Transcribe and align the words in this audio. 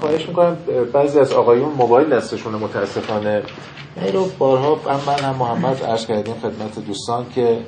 خواهش 0.00 0.28
می‌کنم 0.28 0.56
بعضی 0.92 1.18
از 1.18 1.32
آقایون 1.32 1.68
موبایل 1.68 2.08
دستشون 2.08 2.54
متاسفانه 2.54 3.42
این 4.02 4.12
رو 4.12 4.24
بارها 4.38 4.74
هم 4.74 5.00
من 5.06 5.20
هم 5.20 5.36
محمد 5.36 5.82
عرض 5.82 6.06
کردیم 6.06 6.34
خدمت 6.34 6.86
دوستان 6.86 7.26
که 7.34 7.58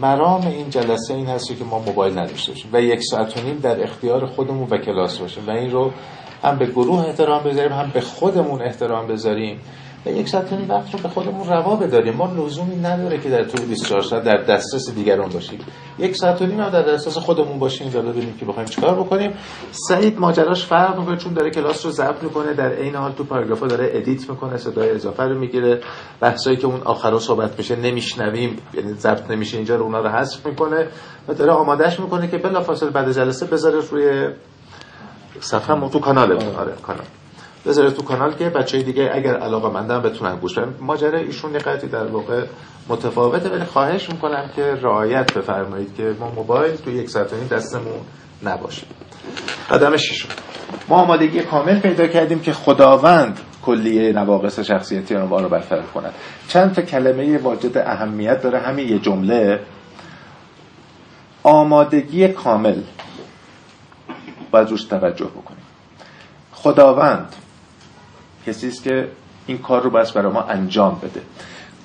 مرام 0.00 0.46
این 0.46 0.70
جلسه 0.70 1.14
این 1.14 1.26
هست 1.26 1.58
که 1.58 1.64
ما 1.64 1.78
موبایل 1.78 2.18
نداشته 2.18 2.52
باشیم 2.52 2.70
و 2.72 2.82
یک 2.82 3.00
ساعت 3.02 3.36
و 3.36 3.40
نیم 3.40 3.58
در 3.58 3.82
اختیار 3.82 4.26
خودمون 4.26 4.68
و 4.70 4.78
کلاس 4.78 5.18
باشیم 5.18 5.46
و 5.46 5.50
این 5.50 5.70
رو 5.70 5.90
هم 6.42 6.58
به 6.58 6.66
گروه 6.66 7.06
احترام 7.06 7.44
بذاریم 7.44 7.72
هم 7.72 7.90
به 7.94 8.00
خودمون 8.00 8.62
احترام 8.62 9.06
بذاریم. 9.06 9.60
و 10.06 10.10
یک 10.10 10.28
ساعت 10.28 10.52
نیم 10.52 10.70
وقت 10.70 10.94
رو 10.94 10.98
به 10.98 11.08
خودمون 11.08 11.48
روا 11.48 11.76
بداریم. 11.76 12.14
ما 12.14 12.26
لزومی 12.26 12.76
نداره 12.76 13.18
که 13.18 13.30
در 13.30 13.44
طول 13.44 13.66
24 13.66 14.02
ساعت 14.02 14.24
در 14.24 14.36
دسترس 14.36 14.90
دیگران 14.90 15.28
باشیم. 15.28 15.58
یک 15.98 16.16
ساعت 16.16 16.42
و 16.42 16.46
نیم 16.46 16.68
در 16.68 16.82
دسترس 16.82 17.18
خودمون 17.18 17.58
باشیم 17.58 17.90
و 17.94 18.02
ببینیم 18.02 18.36
که 18.40 18.44
بخوایم 18.44 18.68
چیکار 18.68 18.94
بکنیم. 18.94 19.34
سعید 19.70 20.18
ماجراش 20.18 20.66
فرق 20.66 20.98
می‌کنه 20.98 21.16
چون 21.16 21.32
داره 21.32 21.50
کلاس 21.50 21.86
رو 21.86 21.90
ضبط 21.90 22.22
می‌کنه 22.22 22.52
در 22.52 22.72
عین 22.72 22.94
حال 22.94 23.12
تو 23.12 23.24
پاراگرافا 23.24 23.66
داره 23.66 23.90
edit 23.92 24.30
می‌کنه 24.30 24.56
صدای 24.56 24.90
اضافه 24.90 25.22
رو 25.22 25.38
می‌گیره. 25.38 25.80
بحثایی 26.20 26.56
که 26.56 26.66
اون 26.66 26.80
آخرا 26.82 27.18
صحبت 27.18 27.58
میشه 27.58 27.76
نمیشنویم 27.76 28.58
یعنی 28.74 28.92
ضبط 28.92 29.30
نمیشه 29.30 29.56
اینجا 29.56 29.76
رو 29.76 29.84
اونا 29.84 30.00
رو 30.00 30.08
حذف 30.08 30.46
می‌کنه 30.46 30.86
و 31.28 31.34
داره 31.34 31.52
آمادهش 31.52 32.00
می‌کنه 32.00 32.28
که 32.28 32.38
بلافاصله 32.38 32.90
بعد 32.90 33.12
جلسه 33.12 33.46
بذاره 33.46 33.80
روی 33.90 34.28
صفحه 35.40 35.88
تو 35.88 35.98
کانال 35.98 36.32
آره 36.32 36.72
کانال. 36.82 37.21
بذاره 37.66 37.90
تو 37.90 38.02
کانال 38.02 38.34
که 38.34 38.50
بچه 38.50 38.82
دیگه 38.82 39.10
اگر 39.14 39.36
علاقه 39.36 39.68
مندن 39.68 40.02
بتونن 40.02 40.36
گوش 40.36 40.58
بدن. 40.58 40.74
ماجرا 40.80 41.18
ایشون 41.18 41.56
نقاطی 41.56 41.86
در 41.86 42.06
واقع 42.06 42.44
متفاوته 42.88 43.48
ولی 43.48 43.64
خواهش 43.64 44.10
می‌کنم 44.10 44.50
که 44.56 44.62
رعایت 44.62 45.34
بفرمایید 45.34 45.94
که 45.96 46.14
ما 46.20 46.30
موبایل 46.30 46.76
تو 46.76 46.90
یک 46.90 47.10
ساعت 47.10 47.32
و 47.32 47.54
دستمون 47.54 48.00
نباشه. 48.44 48.86
قدم 49.70 49.96
ششم. 49.96 50.28
ما 50.88 50.96
آمادگی 50.96 51.40
کامل 51.40 51.80
پیدا 51.80 52.06
کردیم 52.06 52.40
که 52.40 52.52
خداوند 52.52 53.40
کلیه 53.62 54.12
نواقص 54.12 54.60
شخصیتی 54.60 55.16
ما 55.16 55.40
رو 55.40 55.48
برطرف 55.48 55.92
کند. 55.92 56.14
چند 56.48 56.74
تا 56.74 56.82
کلمه 56.82 57.38
واجد 57.38 57.78
اهمیت 57.78 58.42
داره 58.42 58.58
همین 58.58 58.88
یه 58.88 58.98
جمله. 58.98 59.60
آمادگی 61.42 62.28
کامل. 62.28 62.80
باید 64.50 64.70
روش 64.70 64.84
توجه 64.84 65.24
بکنیم. 65.24 65.62
خداوند 66.52 67.36
کسی 68.46 68.68
است 68.68 68.82
که 68.82 69.08
این 69.46 69.58
کار 69.58 69.82
رو 69.82 69.90
بس 69.90 70.12
برای 70.12 70.32
ما 70.32 70.42
انجام 70.42 71.00
بده. 71.02 71.22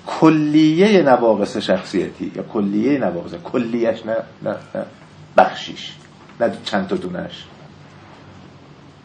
کلیه 0.08 1.02
نواقص 1.02 1.58
شخصیتی 1.58 2.32
یا 2.36 2.44
کلیه 2.44 3.00
نواقص 3.00 3.34
کلیش 3.34 4.06
نه 4.06 4.16
نه 4.44 4.56
نه 4.76 4.86
بخشیش 5.38 5.94
نه 6.40 6.52
چند 6.64 6.88
تا 6.88 6.96
دونش 6.96 7.46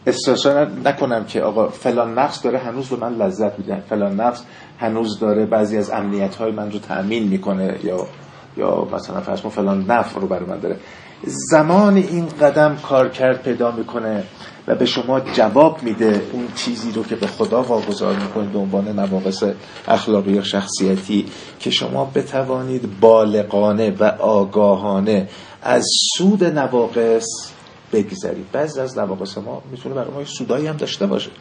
استرسا 0.07 0.63
نکنم 0.85 1.25
که 1.25 1.41
آقا 1.41 1.67
فلان 1.67 2.19
نفس 2.19 2.41
داره 2.41 2.57
هنوز 2.59 2.89
به 2.89 2.95
من 2.95 3.15
لذت 3.15 3.59
میده. 3.59 3.83
فلان 3.89 4.15
نفس 4.15 4.43
هنوز 4.79 5.19
داره 5.19 5.45
بعضی 5.45 5.77
از 5.77 5.89
امنیت 5.89 6.35
های 6.35 6.51
من 6.51 6.71
رو 6.71 6.79
تأمین 6.79 7.23
می‌کنه 7.27 7.79
یا 7.83 8.07
یا 8.57 8.87
مثلا 8.93 9.21
فرض 9.21 9.39
فلان 9.39 9.85
نفع 9.91 10.19
رو 10.19 10.27
برای 10.27 10.45
من 10.45 10.59
داره. 10.59 10.77
زمان 11.23 11.95
این 11.95 12.27
قدم 12.41 12.75
کار 12.75 13.09
کرد 13.09 13.41
پیدا 13.41 13.71
می‌کنه. 13.71 14.23
و 14.67 14.75
به 14.75 14.85
شما 14.85 15.19
جواب 15.19 15.83
میده 15.83 16.21
اون 16.31 16.47
چیزی 16.55 16.91
رو 16.91 17.03
که 17.03 17.15
به 17.15 17.27
خدا 17.27 17.63
واگذار 17.63 18.15
می‌کنید 18.15 18.51
به 18.51 18.59
عنوان 18.59 18.99
نواقص 18.99 19.43
اخلاقی 19.87 20.31
یا 20.31 20.43
شخصیتی 20.43 21.25
که 21.59 21.69
شما 21.71 22.11
بتوانید 22.15 22.99
بالغانه 22.99 23.95
و 23.99 24.03
آگاهانه 24.19 25.29
از 25.61 25.85
سود 26.17 26.43
نواقص 26.43 27.25
بگذرید. 27.93 28.45
بعضی 28.51 28.79
از 28.79 28.97
نواقص 28.97 29.37
ما 29.37 29.61
می‌تونه 29.71 29.95
برای 29.95 30.11
ما 30.11 30.25
سودایی 30.25 30.67
هم 30.67 30.77
داشته 30.77 31.05
باشه. 31.07 31.31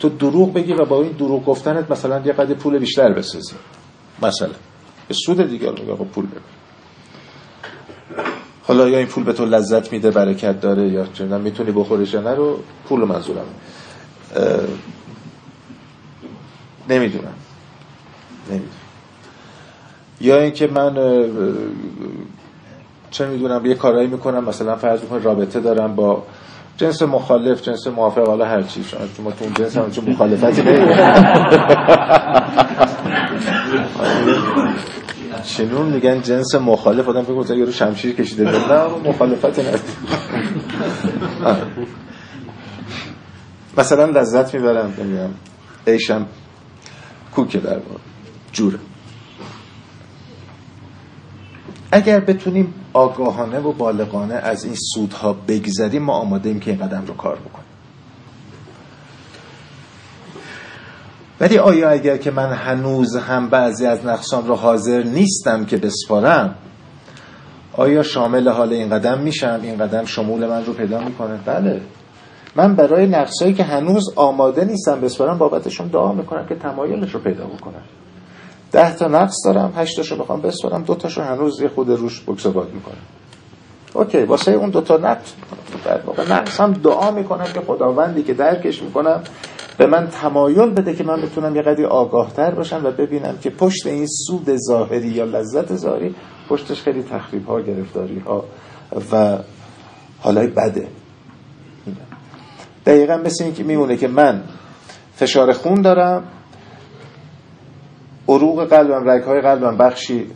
تو 0.00 0.08
دروغ 0.08 0.52
بگی 0.52 0.72
و 0.72 0.84
با 0.84 1.02
این 1.02 1.12
دروغ 1.12 1.44
گفتنت 1.44 1.90
مثلا 1.90 2.20
یه 2.24 2.32
قدر 2.32 2.54
پول 2.54 2.78
بیشتر 2.78 3.12
بسازی. 3.12 3.54
مثلا. 4.22 4.50
سود 5.26 5.50
دیگر 5.50 5.70
میگه 5.70 5.94
پول 5.94 6.26
بگیر 6.26 6.59
حالا 8.70 8.88
یا 8.88 8.98
این 8.98 9.06
پول 9.06 9.24
به 9.24 9.32
تو 9.32 9.46
لذت 9.46 9.92
میده 9.92 10.10
برکت 10.10 10.60
داره 10.60 10.88
یا 10.88 11.06
چه 11.14 11.24
می‌تونی 11.24 11.70
بخوریش 11.70 12.14
نه 12.14 12.34
رو 12.34 12.58
پول 12.88 13.00
منظورم. 13.00 13.44
نمی‌دونم. 16.88 17.34
نمی‌دونم. 18.50 18.70
یا 20.20 20.40
اینکه 20.40 20.66
من 20.66 20.94
چه 23.10 23.26
می‌دونم 23.26 23.66
یه 23.66 23.74
کارایی 23.74 24.08
می‌کنم 24.08 24.44
مثلا 24.44 24.76
فرض 24.76 25.02
می‌کنم 25.02 25.22
رابطه 25.22 25.60
دارم 25.60 25.94
با 25.94 26.22
جنس 26.76 27.02
مخالف 27.02 27.62
جنس 27.62 27.86
موافق 27.86 28.26
حالا 28.26 28.44
هر 28.44 28.62
چی. 28.62 28.84
چون 28.84 29.32
تو 29.32 29.44
اون 29.44 29.54
جنس 29.54 29.76
هم 29.76 29.90
چون 29.90 30.10
مخالفتی 30.10 30.62
شنون 35.50 35.86
میگن 35.86 36.22
جنس 36.22 36.54
مخالف 36.54 37.08
آدم 37.08 37.22
فکر 37.22 37.42
کنه 37.42 37.64
رو 37.64 37.72
شمشیر 37.72 38.14
کشیده. 38.14 38.44
نه 38.44 38.86
مخالفت 39.04 39.58
نزدیک 39.58 39.96
مثلا 43.78 44.04
لذت 44.04 44.54
می‌برم 44.54 44.94
نمی‌دونم. 44.98 45.34
ایشم 45.86 46.26
کوکه 47.34 47.58
در 47.58 47.80
جوره. 48.52 48.78
اگر 51.92 52.20
بتونیم 52.20 52.74
آگاهانه 52.92 53.58
و 53.58 53.72
بالغانه 53.72 54.34
از 54.34 54.64
این 54.64 54.74
سودها 54.94 55.32
بگذریم 55.32 56.02
ما 56.02 56.12
آماده 56.12 56.48
ایم 56.48 56.60
که 56.60 56.70
این 56.70 56.80
قدم 56.80 57.04
رو 57.06 57.14
کار 57.14 57.36
بکنیم. 57.36 57.59
ولی 61.40 61.58
آیا 61.58 61.90
اگر 61.90 62.16
که 62.16 62.30
من 62.30 62.52
هنوز 62.52 63.16
هم 63.16 63.48
بعضی 63.48 63.86
از 63.86 64.06
نقصان 64.06 64.46
رو 64.46 64.54
حاضر 64.54 65.02
نیستم 65.02 65.64
که 65.64 65.76
بسپارم 65.76 66.54
آیا 67.72 68.02
شامل 68.02 68.48
حال 68.48 68.72
این 68.72 68.90
قدم 68.90 69.20
میشم؟ 69.20 69.60
این 69.62 69.78
قدم 69.78 70.04
شمول 70.04 70.46
من 70.46 70.64
رو 70.64 70.72
پیدا 70.72 71.00
می‌کنه؟ 71.00 71.38
بله. 71.46 71.80
من 72.56 72.74
برای 72.74 73.06
نقصایی 73.06 73.54
که 73.54 73.64
هنوز 73.64 74.12
آماده 74.16 74.64
نیستم 74.64 75.00
بسپارم 75.00 75.38
بابتشون 75.38 75.86
دعا 75.86 76.12
می‌کنم 76.12 76.46
که 76.46 76.54
تمایلش 76.54 77.14
رو 77.14 77.20
پیدا 77.20 77.44
بکنم 77.44 77.82
ده 78.72 78.96
تا 78.96 79.08
نقص 79.08 79.34
دارم 79.44 79.72
هشتاشو 79.76 80.16
بخوام 80.16 80.40
بسپارم 80.40 80.82
دو 80.82 80.94
تاشو 80.94 81.22
هنوز 81.22 81.60
یه 81.60 81.68
خود 81.68 81.88
روش 81.90 82.22
بکسبات 82.26 82.68
می‌کنم. 82.68 82.94
اوکی 83.94 84.22
واسه 84.22 84.52
اون 84.52 84.70
دو 84.70 84.80
تا 84.80 84.96
نقص 84.96 85.32
در 85.84 86.00
واقع 86.06 86.32
نقص 86.32 86.60
هم 86.60 86.72
دعا 86.72 87.10
می‌کنم 87.10 87.46
که 87.54 87.60
خداوندی 87.60 88.22
که 88.22 88.34
درکش 88.34 88.82
می‌کنم 88.82 89.22
به 89.80 89.86
من 89.86 90.08
تمایل 90.08 90.70
بده 90.70 90.94
که 90.94 91.04
من 91.04 91.22
بتونم 91.22 91.56
یه 91.56 91.62
قدری 91.62 91.84
آگاهتر 91.84 92.50
باشم 92.50 92.80
و 92.84 92.90
ببینم 92.90 93.38
که 93.40 93.50
پشت 93.50 93.86
این 93.86 94.06
سود 94.06 94.56
ظاهری 94.56 95.08
یا 95.08 95.24
لذت 95.24 95.76
ظاهری 95.76 96.14
پشتش 96.48 96.82
خیلی 96.82 97.02
تخریب 97.02 97.46
ها 97.46 97.60
گرفتاری 97.60 98.18
ها 98.18 98.44
و 99.12 99.38
حالای 100.20 100.46
بده. 100.46 100.88
دقیقا 102.86 103.16
مثل 103.16 103.44
این 103.44 103.54
که 103.54 103.64
میمونه 103.64 103.96
که 103.96 104.08
من 104.08 104.42
فشار 105.14 105.52
خون 105.52 105.82
دارم 105.82 106.24
عروق 108.28 108.64
قلبم 108.64 109.10
رگ 109.10 109.22
های 109.22 109.40
قلبم 109.40 109.76
بخشی 109.76 110.26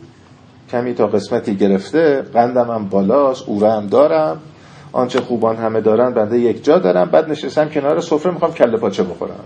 کمی 0.71 0.93
تا 0.93 1.07
قسمتی 1.07 1.55
گرفته 1.55 2.21
قندم 2.21 2.71
هم 2.71 2.87
بالاست 2.89 3.49
اوره 3.49 3.71
هم 3.71 3.87
دارم. 3.87 4.41
آنچه 4.95 5.21
خوبان 5.21 5.55
همه 5.55 5.81
دارن 5.81 6.13
بنده 6.13 6.39
یک 6.39 6.63
جا 6.63 6.79
دارم. 6.79 7.09
بعد 7.09 7.29
نشستم 7.29 7.69
کنار 7.69 7.99
سفره 7.99 8.31
می‌خوام 8.31 8.53
کله 8.53 8.77
پاچه 8.77 9.03
بخورم. 9.03 9.43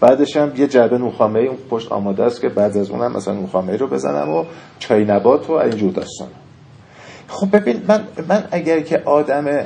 بعدش 0.00 0.36
هم 0.36 0.52
یه 0.56 0.66
جعبه 0.66 0.98
نوخامه 0.98 1.40
اون 1.40 1.56
پشت 1.70 1.92
آماده 1.92 2.24
است 2.24 2.40
که 2.40 2.48
بعد 2.48 2.76
از 2.76 2.90
اونم 2.90 3.12
مثلا 3.12 3.34
نوخامه 3.34 3.76
رو 3.76 3.86
بزنم 3.86 4.30
و 4.30 4.44
چای 4.78 5.04
نبات 5.04 5.50
و 5.50 5.52
اینجور 5.52 5.92
داستان. 5.92 6.28
خب 7.28 7.56
ببین 7.56 7.82
من, 7.88 8.04
من 8.28 8.44
اگر 8.50 8.80
که 8.80 9.02
آدم 9.04 9.64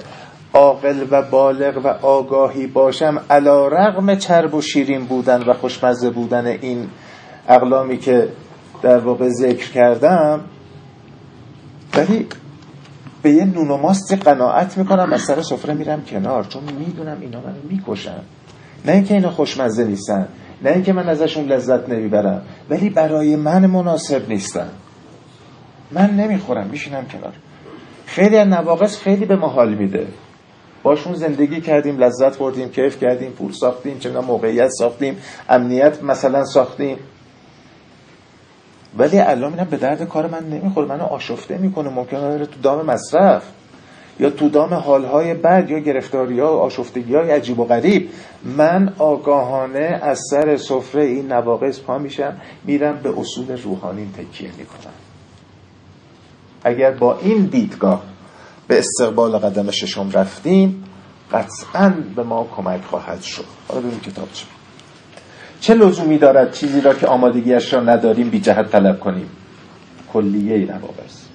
عاقل 0.54 1.06
و 1.10 1.22
بالغ 1.22 1.80
و 1.84 2.06
آگاهی 2.06 2.66
باشم 2.66 3.20
علا 3.30 3.68
رغم 3.68 4.14
چرب 4.14 4.54
و 4.54 4.60
شیرین 4.60 5.04
بودن 5.04 5.42
و 5.42 5.52
خوشمزه 5.52 6.10
بودن 6.10 6.46
این 6.46 6.88
اقلامی 7.48 7.98
که 7.98 8.28
در 8.82 8.98
واقع 8.98 9.28
ذکر 9.28 9.72
کردم 9.72 10.40
ولی 11.96 12.26
به 13.22 13.30
یه 13.30 13.44
نون 13.44 13.70
و 13.70 13.76
ماستی 13.76 14.16
قناعت 14.16 14.78
می‌کنم 14.78 15.12
از 15.12 15.22
سر 15.22 15.42
سفره 15.42 15.74
میرم 15.74 16.02
کنار 16.04 16.44
چون 16.44 16.62
می‌دونم 16.78 17.16
اینا 17.20 17.40
منو 17.40 17.56
می‌کشن. 17.70 18.20
نه 18.84 18.92
اینکه 18.92 19.14
اینا 19.14 19.30
خوشمزه 19.30 19.84
نیستن 19.84 20.28
نه 20.62 20.70
اینکه 20.70 20.92
من 20.92 21.08
ازشون 21.08 21.44
لذت 21.44 21.88
نمی‌برم 21.88 22.42
ولی 22.70 22.90
برای 22.90 23.36
من 23.36 23.66
مناسب 23.66 24.28
نیستن. 24.28 24.68
من 25.92 26.10
نمی‌خورم 26.10 26.66
میشینم 26.66 27.06
کنار. 27.06 27.32
خیلی 28.06 28.36
از 28.36 28.48
نواقص 28.48 28.98
خیلی 28.98 29.24
به 29.24 29.36
ما 29.36 29.48
حال 29.48 29.74
میده. 29.74 30.06
باشون 30.82 31.14
زندگی 31.14 31.60
کردیم 31.60 31.98
لذت 31.98 32.38
بردیم 32.38 32.68
کیف 32.68 33.00
کردیم 33.00 33.30
پول 33.30 33.52
ساختیم 33.52 33.98
چه 33.98 34.20
موقعیت 34.20 34.68
ساختیم 34.68 35.16
امنیت 35.48 36.02
مثلا 36.02 36.44
ساختیم. 36.44 36.96
ولی 38.98 39.18
الان 39.18 39.50
می‌بینم 39.50 39.70
به 39.70 39.76
درد 39.76 40.02
کار 40.02 40.26
من 40.26 40.44
نمی‌خوره. 40.44 40.86
منو 40.86 41.04
آشفته 41.04 41.58
می‌کنه. 41.58 41.88
ممکنه 41.88 42.20
بره 42.20 42.46
تو 42.46 42.60
دام 42.60 42.86
مصرف 42.86 43.42
یا 44.20 44.30
تو 44.30 44.48
دام 44.48 44.74
حالهای 44.74 45.34
بد 45.34 45.70
یا 45.70 45.78
گرفتاری 45.78 46.40
ها 46.40 46.56
و 46.56 46.60
آشفتگی 46.60 47.14
های 47.14 47.30
عجیب 47.30 47.58
و 47.58 47.64
غریب. 47.64 48.10
من 48.44 48.92
آگاهانه 48.98 50.00
از 50.02 50.20
سر 50.30 50.56
سفره 50.56 51.04
این 51.04 51.32
نواقص 51.32 51.80
پا 51.80 51.98
میشم 51.98 52.40
میرم 52.64 53.00
به 53.02 53.18
اصول 53.18 53.62
روحانی 53.62 54.10
تکیه 54.16 54.50
می‌کنم. 54.58 54.94
اگر 56.64 56.90
با 56.90 57.18
این 57.18 57.44
دیدگاه 57.44 58.02
به 58.68 58.78
استقبال 58.78 59.38
قدم 59.38 59.70
ششم 59.70 60.10
رفتیم 60.10 60.84
قطعا 61.32 61.94
به 62.16 62.22
ما 62.22 62.46
کمک 62.56 62.84
خواهد 62.84 63.22
شد. 63.22 63.44
حالا 63.68 63.80
ببین 63.80 64.00
کتاب 64.00 64.28
چه 64.32 64.55
چه 65.60 65.74
لزومی 65.74 66.18
دارد 66.18 66.52
چیزی 66.52 66.80
را 66.80 66.94
که 66.94 67.06
آمادگیش 67.06 67.72
را 67.72 67.80
نداریم 67.80 68.30
بی 68.30 68.40
جهت 68.40 68.70
طلب 68.70 69.00
کنیم؟ 69.00 69.28
کلیه 70.12 70.58
نواقص 70.58 71.26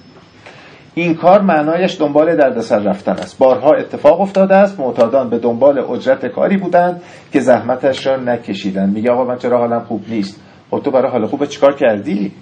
این 0.94 1.14
کار 1.14 1.40
معنایش 1.40 2.00
دنبال 2.00 2.36
دردسر 2.36 2.78
رفتن 2.78 3.12
است. 3.12 3.38
بارها 3.38 3.70
اتفاق 3.72 4.20
افتاده 4.20 4.54
است 4.54 4.80
معتادان 4.80 5.30
به 5.30 5.38
دنبال 5.38 5.78
اجرت 5.78 6.26
کاری 6.26 6.56
بودند 6.56 7.02
که 7.32 7.40
زحمتش 7.40 8.06
را 8.06 8.16
نکشیدن 8.16 8.90
میگه 8.90 9.10
آقا 9.10 9.24
من 9.24 9.38
چرا 9.38 9.58
حالم 9.58 9.80
خوب 9.80 10.04
نیست؟ 10.08 10.40
خب 10.70 10.80
تو 10.84 10.90
برای 10.90 11.10
حال 11.10 11.26
خوب 11.26 11.44
چیکار 11.44 11.76
کردی؟ 11.76 12.32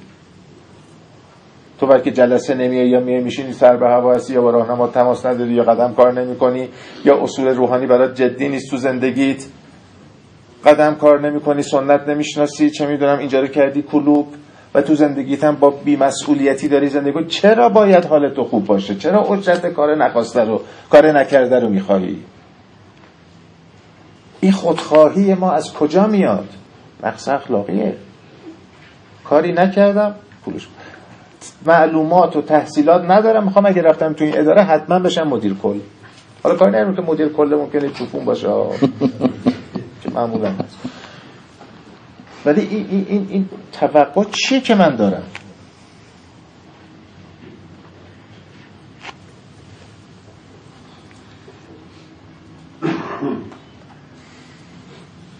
تو 1.80 1.86
وقتی 1.86 2.02
که 2.02 2.10
جلسه 2.10 2.54
نمیای 2.54 2.88
یا 2.88 3.00
میای 3.00 3.22
میشینی 3.22 3.52
سر 3.52 3.76
به 3.76 3.86
هوا 3.86 4.14
هستی 4.14 4.34
یا 4.34 4.42
با 4.42 4.50
راهنما 4.50 4.86
تماس 4.86 5.26
نداری 5.26 5.52
یا 5.52 5.62
قدم 5.62 5.94
کار 5.94 6.12
نمی‌کنی 6.12 6.68
یا 7.04 7.22
اصول 7.22 7.48
روحانی 7.48 7.86
برات 7.86 8.14
جدی 8.14 8.48
نیست 8.48 8.70
تو 8.70 8.76
زندگیت؟ 8.76 9.46
قدم 10.64 10.94
کار 10.94 11.20
نمی‌کنی 11.20 11.62
سنت 11.62 12.08
نمی‌شناسی 12.08 12.70
چه 12.70 12.86
می‌دونم 12.86 13.18
اینجا 13.18 13.40
رو 13.40 13.46
کردی 13.46 13.82
کلوب 13.82 14.26
و 14.74 14.82
تو 14.82 14.94
زندگیت 14.94 15.44
هم 15.44 15.56
با 15.56 15.70
بیمسئولیتی 15.70 16.68
داری 16.68 16.88
زندگی 16.88 17.12
کنی. 17.12 17.26
چرا 17.26 17.68
باید 17.68 18.04
حال 18.04 18.34
تو 18.34 18.44
خوب 18.44 18.66
باشه؟ 18.66 18.94
چرا 18.94 19.20
اجرت 19.20 19.66
کار 19.66 19.94
نخواسته 19.94 20.44
رو 20.44 20.60
کار 20.90 21.12
نکرده 21.12 21.60
رو 21.60 21.68
می‌خواهی 21.68 22.16
این 24.40 24.52
خودخواهی 24.52 25.34
ما 25.34 25.52
از 25.52 25.72
کجا 25.72 26.06
میاد؟ 26.06 26.48
نقص 27.02 27.28
اخلاقیه. 27.28 27.94
کاری 29.24 29.52
نکردم 29.52 30.14
پولش. 30.44 30.68
معلومات 31.66 32.36
و 32.36 32.42
تحصیلات 32.42 33.10
ندارم. 33.10 33.44
می‌خوام 33.44 33.66
اگه 33.66 33.82
رفتم 33.82 34.12
تو 34.12 34.24
این 34.24 34.38
اداره 34.38 34.62
حتما 34.62 34.98
بشم 34.98 35.28
مدیر 35.28 35.54
کل. 35.62 35.78
حالا 36.42 36.56
کاری 36.56 36.70
ندارم 36.70 36.96
که 36.96 37.02
مدیر 37.02 37.28
کل 37.28 37.54
ممکنه 37.54 37.88
چوپون 37.88 38.24
باشه. 38.24 38.48
معمولا 40.14 40.50
هست. 40.52 40.78
ولی 42.46 42.60
این, 42.60 42.86
این, 42.90 43.06
این, 43.08 43.26
این 43.30 43.48
توقع 43.72 44.24
چیه 44.24 44.60
که 44.60 44.74
من 44.74 44.96
دارم؟ 44.96 45.22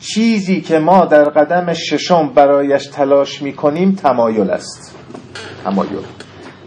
چیزی 0.01 0.61
که 0.61 0.79
ما 0.79 1.05
در 1.05 1.25
قدم 1.25 1.73
ششم 1.75 2.29
برایش 2.35 2.87
تلاش 2.87 3.43
می‌کنیم 3.43 3.93
تمایل 3.93 4.51
است. 4.51 4.99
تمایل. 5.65 5.99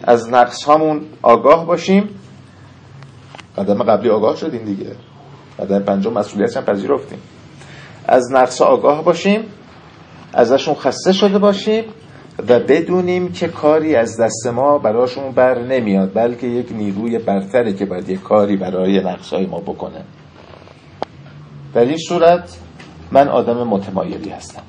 از 0.04 0.30
نقص 0.30 0.70
همون 0.70 1.02
آگاه 1.22 1.66
باشیم. 1.66 2.10
قدم 3.58 3.84
قبلی 3.84 4.10
آگاه 4.10 4.36
شدیم 4.36 4.66
دیگه. 4.66 4.96
قدم 5.60 5.80
پنجم 5.80 6.14
مسئولیت 6.14 6.58
هم 6.58 6.64
پذیرفتیم. 6.66 7.20
از 8.08 8.32
نقص 8.32 8.62
آگاه 8.62 9.04
باشیم 9.04 9.42
ازشون 10.34 10.76
خسته 10.76 11.14
شده 11.14 11.40
باشیم 11.40 11.84
و 12.50 12.60
بدونیم 12.60 13.32
که 13.32 13.48
کاری 13.48 13.96
از 13.96 14.20
دست 14.20 14.48
ما 14.48 14.78
براشون 14.78 15.32
بر 15.32 15.60
نمیاد 15.60 16.12
بلکه 16.14 16.48
یک 16.48 16.72
نیروی 16.72 17.20
برتره 17.20 17.74
که 17.74 17.86
باید 17.86 18.10
یک 18.10 18.22
کاری 18.22 18.58
برای 18.58 19.04
نقصهای 19.04 19.46
ما 19.46 19.60
بکنه. 19.60 20.02
در 21.74 21.86
این 21.86 21.98
صورت 21.98 22.58
من 23.12 23.28
آدم 23.28 23.68
متمایلی 23.68 24.30
هستم. 24.30 24.62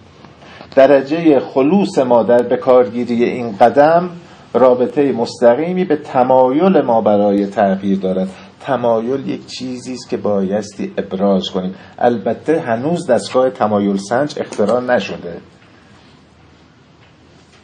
درجه 0.77 1.41
خلوص 1.41 1.99
ما 1.99 2.23
در 2.23 2.43
بکارگیری 2.43 3.25
این 3.25 3.57
قدم 3.57 4.11
رابطه 4.55 5.13
مستقیمی 5.13 5.85
به 5.85 5.97
تمایل 5.97 6.81
ما 6.81 7.01
برای 7.01 7.47
تغییر 7.47 7.99
دارد. 7.99 8.29
تمایل 8.67 9.29
یک 9.29 9.47
چیزی 9.47 9.93
است 9.93 10.09
که 10.09 10.17
بایستی 10.17 10.93
ابراز 10.99 11.51
کنیم. 11.51 11.75
البته 11.99 12.61
هنوز 12.61 13.11
دستگاه 13.11 13.51
تمایل 13.51 13.97
سنج 13.97 14.35
اختراع 14.41 14.81
نشده. 14.81 15.41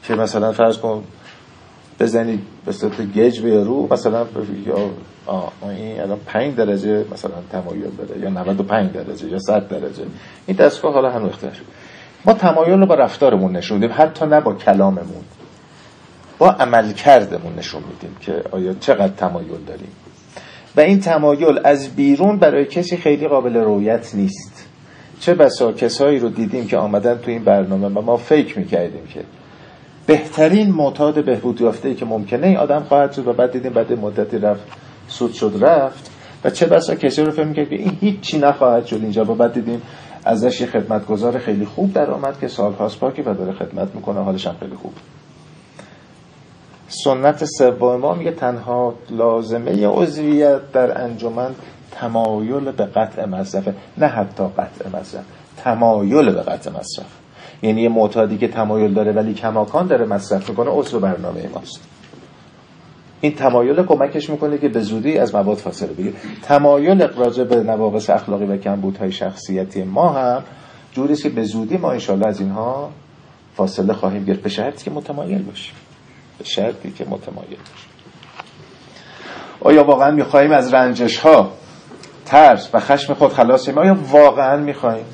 که 0.03 0.15
مثلا 0.15 0.53
فرض 0.53 0.79
کن 0.79 1.05
بزنید 2.01 2.41
به 2.67 2.73
صورت 2.73 3.01
گج 3.01 3.41
به 3.41 3.65
رو 3.65 3.93
مثلا 3.93 4.27
یا 4.67 4.77
این 5.63 6.01
الان 6.01 6.19
5 6.27 6.57
درجه 6.57 7.05
مثلا 7.13 7.33
تمایل 7.53 7.91
داره 7.99 8.21
یا 8.21 8.31
95 8.31 8.93
درجه 8.93 9.29
یا 9.29 9.39
100 9.39 9.69
درجه. 9.69 10.05
این 10.47 10.57
دستگاه 10.57 10.95
حالا 10.95 11.11
هنوز 11.11 11.31
اختراع 11.31 11.53
شده 11.53 11.67
ما 12.25 12.33
تمایل 12.33 12.81
رو 12.81 12.87
با 12.87 12.95
رفتارمون 12.95 13.57
نشون 13.57 13.79
میدیم 13.79 13.97
حتی 13.99 14.27
نه 14.27 14.41
با 14.41 14.55
کلاممون. 14.55 15.25
با 16.39 16.51
عمل 16.51 16.93
کردمون 16.93 17.55
نشون 17.55 17.83
میدیم 17.93 18.17
که 18.21 18.43
آیا 18.51 18.75
چقدر 18.75 19.09
تمایل 19.09 19.65
داریم. 19.67 19.93
و 20.77 20.81
این 20.81 21.01
تمایل 21.01 21.61
از 21.65 21.97
بیرون 21.97 22.39
برای 22.39 22.65
کسی 22.65 22.97
خیلی 22.97 23.29
قابل 23.29 23.57
رویت 23.57 24.15
نیست. 24.15 24.67
چه 25.21 25.35
بسا 25.35 25.73
کسایی 25.73 26.19
رو 26.19 26.29
دیدیم 26.29 26.67
که 26.67 26.77
آمدن 26.77 27.19
تو 27.19 27.31
این 27.31 27.45
برنامه 27.45 27.87
و 27.87 28.01
ما 28.01 28.17
فکر 28.17 28.59
می‌کردیم 28.59 29.07
که 29.07 29.21
بهترین 30.07 30.71
معتاد 30.73 31.25
بهبود 31.25 31.61
یافته 31.61 31.89
ای 31.89 31.95
که 31.95 32.05
ممکنه 32.05 32.47
این 32.47 32.57
آدم 32.57 32.81
خواهد 32.81 33.13
شد 33.13 33.29
و 33.29 33.33
بعد 33.33 33.53
دیدیم 33.53 33.73
بعد 33.73 33.93
مدتی 33.93 34.39
رفت 34.39 34.63
سود 35.09 35.33
شد 35.33 35.53
رفت. 35.61 36.11
و 36.45 36.51
چه 36.51 36.67
بسا 36.67 36.95
کسی 36.95 37.23
رو 37.23 37.45
می‌کرد 37.45 37.69
که 37.69 37.77
این 37.77 37.97
هیچی 38.01 38.39
نخواهد 38.39 38.87
شد 38.87 38.99
اینجا. 39.03 39.23
و 39.23 39.35
بعد 39.35 39.53
دیدیم 39.53 39.83
ازش 40.25 40.61
یه 40.61 40.67
خدمتگزار 40.67 41.39
خیلی 41.39 41.65
خوب 41.65 41.93
در 41.93 42.11
آمد 42.11 42.41
که 42.41 42.49
سالهاست 42.49 43.01
پاکی 43.01 43.23
و 43.23 43.35
داره 43.35 43.53
خدمت 43.53 43.95
می‌کنه. 43.95 44.21
حالش 44.21 44.47
هم 44.47 44.57
خیلی 44.61 44.75
خوب. 44.75 44.93
سنت 46.91 47.45
سوم 47.45 48.01
ما 48.01 48.15
میگه 48.15 48.31
تنها 48.31 48.95
لازمه 49.11 49.87
عضویت 49.87 50.73
در 50.73 51.05
انجمن 51.05 51.51
تمایل 51.91 52.71
به 52.71 52.85
قطع 52.85 53.25
مصرفه 53.25 53.75
نه 53.99 54.07
حتی 54.07 54.45
قطع 54.45 54.99
مصرف. 54.99 55.25
تمایل 55.57 56.31
به 56.31 56.41
قطع 56.43 56.71
مصرف. 56.71 57.07
یعنی 57.63 57.83
یه 57.83 57.89
معتادی 57.89 58.39
که 58.39 58.49
تمایل 58.49 58.95
داره 58.95 59.13
ولی 59.13 59.35
کماکان 59.35 59.87
داره 59.87 60.07
مصرف 60.07 60.51
می‌کنه 60.51 60.71
عضو 60.71 61.01
برنامه 61.01 61.49
ماست. 61.55 61.81
این 63.21 63.35
تمایل 63.35 63.83
کمکش 63.83 64.31
می‌کنه 64.31 64.59
که 64.59 64.69
به 64.69 64.81
زودی 64.81 65.19
از 65.19 65.35
مواد 65.35 65.57
فاصله 65.57 65.93
بگیره. 65.93 66.15
تمایل 66.43 67.03
راجع 67.03 67.45
به 67.45 67.57
نواقص 67.63 68.11
اخلاقی 68.11 68.45
و 68.45 68.57
کمبودهای 68.57 69.13
شخصیتی 69.13 69.83
ما 69.83 70.09
هم 70.09 70.43
جوری 70.93 71.17
که 71.17 71.29
به 71.29 71.45
زودی 71.45 71.77
ما 71.77 71.93
انشالله 71.93 72.27
از 72.27 72.41
اینها 72.41 72.91
فاصله 73.57 73.93
خواهیم 73.93 74.25
گرفت. 74.25 74.43
به 74.43 74.49
شرطی 74.49 74.85
که 74.85 74.91
متمایل 74.91 75.43
باشیم. 75.43 75.75
به 76.41 76.47
شرطی 76.47 76.91
که 76.91 77.05
متمایل 77.05 77.49
باشیم 77.49 77.91
آیا 79.61 79.85
واقعا 79.85 80.11
می‌خواهیم 80.11 80.53
از 80.53 80.75
رنجش 80.75 81.19
ها 81.19 81.53
ترس 82.27 82.71
و 82.73 82.81
خشم 82.81 83.15
خود 83.15 83.33
خلاصیم 83.33 83.79
آیا 83.79 83.97
واقعا 84.11 84.57
می‌خواهیم؟ 84.57 85.05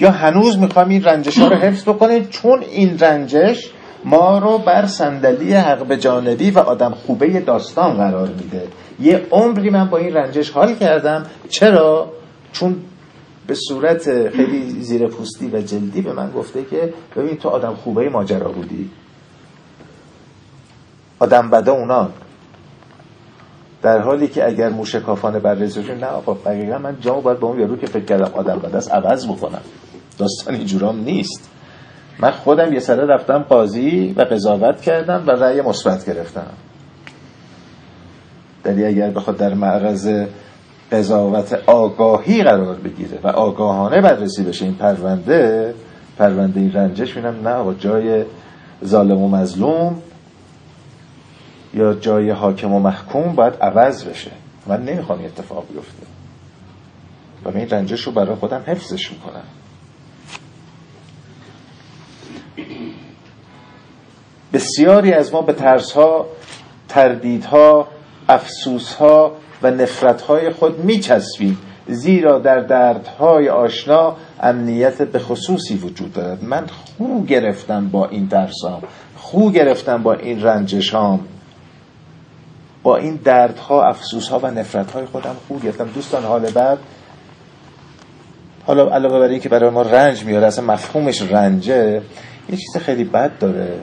یا 0.00 0.10
هنوز 0.10 0.58
می‌خوایم 0.58 0.88
این 0.88 1.04
رنجش 1.04 1.38
ها 1.38 1.48
رو 1.48 1.56
حفظ 1.56 1.82
بکنیم؟ 1.82 2.28
چون 2.28 2.62
این 2.62 2.98
رنجش 2.98 3.70
ما 4.04 4.38
رو 4.38 4.58
بر 4.58 4.86
صندلی 4.86 5.54
حق 5.54 5.94
جانبی 5.94 6.50
و 6.50 6.58
آدم 6.58 6.90
خوبه 6.90 7.40
داستان 7.40 7.96
قرار 7.96 8.28
میده. 8.28 8.68
یه 9.00 9.26
عمری 9.30 9.70
من 9.70 9.90
با 9.90 9.98
این 9.98 10.14
رنجش 10.14 10.50
حال 10.50 10.74
کردم. 10.74 11.26
چرا؟ 11.48 12.12
چون 12.52 12.76
به 13.46 13.54
صورت 13.54 14.30
خیلی 14.30 14.70
زیر 14.80 15.06
پوستی 15.06 15.46
و 15.48 15.60
جلدی 15.60 16.02
به 16.02 16.12
من 16.12 16.30
گفته 16.30 16.64
که 16.64 16.94
ببین 17.16 17.36
تو 17.36 17.48
آدم 17.48 17.74
خوبه 17.74 18.08
ماجرا 18.08 18.52
بودی. 18.52 18.90
آدم 21.18 21.50
بده 21.50 21.70
اونا. 21.70 22.08
در 23.82 24.00
حالی 24.00 24.28
که 24.28 24.46
اگر 24.46 24.68
موشکافانه 24.68 25.38
بررسیشون 25.38 25.98
نه 25.98 26.06
آقا 26.06 26.34
دقیقا 26.34 26.78
من 26.78 26.96
جامو 27.00 27.20
باید 27.20 27.40
با 27.40 27.48
اون 27.48 27.60
یارو 27.60 27.76
که 27.76 27.86
فکر 27.86 28.04
کردم 28.04 28.30
آدم 28.34 28.58
بده 28.58 28.76
است 28.76 28.92
عوض 28.92 29.26
بکنم. 29.26 29.60
داستان 30.18 30.54
اینجورام 30.54 31.00
نیست. 31.00 31.50
من 32.18 32.30
خودم 32.30 32.72
یه 32.72 32.80
سره 32.80 33.06
رفتم 33.06 33.38
قاضی 33.38 34.14
و 34.16 34.22
قضاوت 34.22 34.80
کردم 34.80 35.24
و 35.26 35.30
رأی 35.30 35.60
مثبت 35.60 36.06
گرفتم. 36.06 36.50
دلی 38.64 38.84
اگر 38.84 39.10
بخواد 39.10 39.36
در 39.36 39.54
معرض 39.54 40.26
قضاوت 40.92 41.62
آگاهی 41.66 42.42
قرار 42.42 42.74
بگیره 42.74 43.18
و 43.24 43.28
آگاهانه 43.28 44.00
بررسی 44.00 44.44
بشه 44.44 44.64
این 44.64 44.74
پرونده 44.74 45.74
پرونده 46.18 46.60
این 46.60 46.72
رنجش 46.72 47.16
میرم 47.16 47.48
نه 47.48 47.62
با 47.62 47.74
جای 47.74 48.24
ظالم 48.84 49.22
و 49.22 49.28
مظلوم 49.28 50.02
یا 51.76 51.94
جای 51.94 52.30
حاکم 52.30 52.72
و 52.72 52.80
محکوم 52.80 53.34
باید 53.34 53.54
عوض 53.54 54.04
بشه. 54.04 54.30
من 54.66 54.84
نمی‌خوام 54.84 55.18
این 55.18 55.28
اتفاق 55.28 55.64
بیفته. 55.72 56.02
و 57.44 57.48
این 57.48 57.70
رنجش 57.70 58.00
رو 58.00 58.12
برای 58.12 58.34
خودم 58.34 58.62
حفظش 58.66 59.10
می‌کنم. 59.12 59.42
بسیاری 64.52 65.12
از 65.12 65.32
ما 65.32 65.42
به 65.42 65.52
ترس 65.52 65.92
ها 65.92 66.26
تردیدها 66.88 67.88
افسوس 68.28 68.94
ها 68.94 69.32
و 69.62 69.70
نفرت 69.70 70.22
های 70.22 70.50
خود 70.50 70.84
میچسبیم 70.84 71.58
زیرا 71.88 72.38
در 72.38 72.60
دردهای 72.60 73.48
آشنا 73.48 74.16
امنیت 74.40 75.02
به 75.02 75.18
خصوصی 75.18 75.76
وجود 75.76 76.12
دارد. 76.12 76.44
من 76.44 76.66
خو 76.66 77.24
گرفتم 77.24 77.88
با 77.88 78.06
این 78.06 78.24
درسام 78.24 78.82
خو 79.16 79.50
گرفتم 79.50 80.02
با 80.02 80.14
این 80.14 80.42
رنجشام 80.42 81.20
با 82.86 82.96
این 82.96 83.20
دردها 83.24 83.88
افسوسها 83.88 84.38
و 84.38 84.46
نفرتهای 84.46 85.06
خودم 85.06 85.36
خو 85.48 85.58
گرفتم. 85.58 85.84
دوستان 85.84 86.24
حال 86.24 86.50
بعد 86.50 86.78
حالا 88.66 88.90
علاوه 88.90 89.18
بر 89.18 89.28
اینکه 89.28 89.48
برای 89.48 89.70
ما 89.70 89.82
رنج 89.82 90.24
میاره 90.24 90.46
اصلا 90.46 90.64
مفهومش 90.64 91.22
رنجه 91.22 92.02
یه 92.48 92.56
چیز 92.56 92.76
خیلی 92.76 93.04
بد 93.04 93.38
داره. 93.38 93.80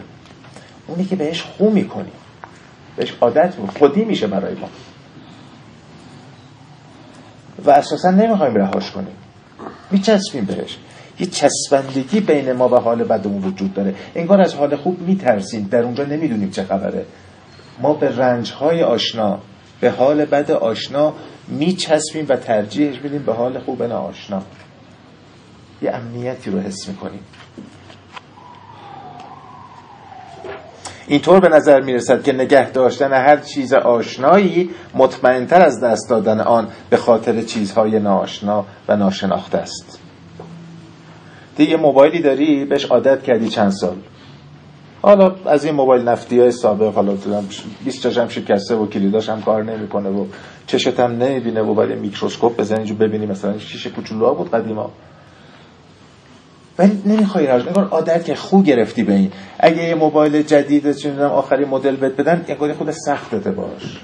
اونی 0.87 1.05
که 1.05 1.15
بهش 1.15 1.41
خو 1.41 1.69
می‌کنیم 1.69 2.13
بهش 2.95 3.13
عادت 3.21 3.59
می 3.59 3.67
خودی 3.67 4.05
میشه 4.05 4.27
برای 4.27 4.55
ما. 4.55 4.69
و 7.65 7.69
اساسا 7.69 8.11
نمی‌خوایم 8.11 8.55
رهاش 8.55 8.91
کنیم. 8.91 9.15
میچسبیم 9.91 10.45
بهش. 10.45 10.77
یه 11.19 11.25
چسبندگی 11.25 12.19
بین 12.19 12.51
ما 12.51 12.69
و 12.69 12.75
حال 12.75 13.03
بدمون 13.03 13.43
وجود 13.43 13.73
داره. 13.73 13.95
انگار 14.15 14.41
از 14.41 14.53
حال 14.55 14.75
خوب 14.75 15.01
میترسیم. 15.01 15.67
در 15.71 15.83
اونجا 15.83 16.05
نمی‌دونیم 16.05 16.49
چه 16.49 16.63
خبره. 16.63 17.05
ما 17.81 17.93
به 17.93 18.17
رنجهای 18.17 18.83
آشنا 18.83 19.39
به 19.81 19.89
حال 19.89 20.25
بد 20.25 20.51
آشنا 20.51 21.13
میچسبیم 21.47 22.25
و 22.29 22.35
ترجیح 22.35 23.03
میدیم 23.03 23.23
به 23.23 23.33
حال 23.33 23.59
خوب 23.59 23.81
آشنا. 23.81 24.41
یه 25.81 25.91
امنیتی 25.91 26.51
رو 26.51 26.59
حس 26.59 26.87
می‌کنیم. 26.87 27.19
اینطور 31.07 31.39
به 31.39 31.49
نظر 31.49 31.81
می‌رسد 31.81 32.23
که 32.23 32.33
نگه 32.33 32.71
داشتن 32.71 33.13
هر 33.13 33.37
چیز 33.37 33.73
آشنایی 33.73 34.69
مطمئنتر 34.93 35.61
از 35.61 35.83
دست 35.83 36.09
دادن 36.09 36.39
آن 36.39 36.67
به 36.89 36.97
خاطر 36.97 37.41
چیزهای 37.41 37.99
ناآشنا 37.99 38.65
و 38.87 38.95
ناشناخته 38.95 39.57
است. 39.57 39.99
دیگه 41.55 41.77
موبایلی 41.77 42.21
داری؟ 42.21 42.65
بهش 42.65 42.85
عادت 42.85 43.23
کردی 43.23 43.49
چند 43.49 43.71
سال. 43.71 43.95
حالا 45.05 45.35
از 45.45 45.65
این 45.65 45.75
موبایل 45.75 46.09
نفتی 46.09 46.39
های 46.39 46.51
سابق 46.51 46.93
حالا 46.93 47.17
20 47.85 48.03
چشم 48.03 48.27
شکسته 48.27 48.75
و 48.75 48.87
کلیداش 48.87 49.29
هم 49.29 49.41
کار 49.41 49.63
نمی‌کنه 49.63 50.09
و 50.09 50.25
چشت 50.67 50.99
هم 50.99 51.11
نمی‌بینه 51.11 51.61
و 51.61 51.73
باید 51.73 51.99
میکروسکوپ 51.99 52.57
بزنی 52.57 52.85
جو 52.85 52.95
ببینی 52.95 53.25
مثلا 53.25 53.57
شیشه 53.57 53.89
کوچولو 53.89 54.33
بود 54.33 54.51
قدیما. 54.51 54.91
ولی 56.79 57.01
نمی‌خوای 57.05 57.47
راج 57.47 57.69
نگار 57.69 57.87
عادت 57.87 58.25
که 58.25 58.35
خو 58.35 58.61
گرفتی 58.61 59.03
به 59.03 59.13
این. 59.13 59.31
اگه 59.59 59.83
یه 59.83 59.95
موبایل 59.95 60.41
جدید 60.41 60.91
چه 60.91 61.23
آخرین 61.25 61.67
مدل 61.67 61.95
بهت 61.95 62.11
بدن 62.11 62.45
یه 62.47 62.73
خود 62.73 62.91
سختته 62.91 63.51
باش. 63.51 63.99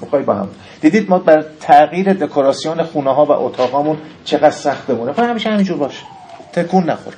می‌خوای 0.00 0.22
با 0.22 0.34
هم. 0.34 0.48
دیدید 0.80 1.10
ما 1.10 1.18
بر 1.18 1.44
تغییر 1.60 2.12
دکوراسیون 2.12 2.82
خونه 2.82 3.14
ها 3.14 3.24
و 3.24 3.30
اتاقامون 3.32 3.98
چقدر 4.24 4.50
سختمونه 4.50 5.12
خواهی 5.12 5.30
همیشه 5.30 5.50
همینجور 5.50 5.78
باشه 5.78 6.04
تکون 6.52 6.90
نخور. 6.90 7.14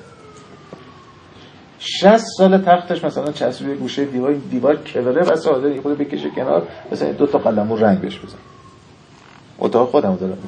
60 1.84 2.24
سال 2.38 2.58
تختش 2.58 3.04
مثلا 3.04 3.32
چسبی 3.32 3.74
گوشه 3.74 4.04
دیوار 4.04 4.34
دیوار 4.50 4.76
کبره 4.76 5.22
و 5.22 5.36
ساده 5.36 5.80
خود 5.80 5.98
بکشه 5.98 6.30
کنار 6.30 6.68
مثلا 6.92 7.12
دو 7.12 7.26
تا 7.26 7.38
قلم 7.38 7.72
رنگ 7.72 8.00
بهش 8.00 8.18
بزن. 8.18 8.38
اتاق 9.58 9.90
خودم 9.90 10.16
دارم. 10.16 10.38